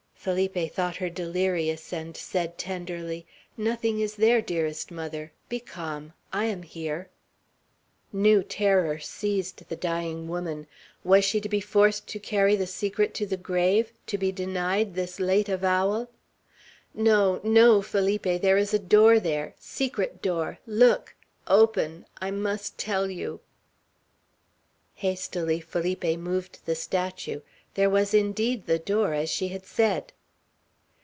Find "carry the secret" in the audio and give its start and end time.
12.19-13.15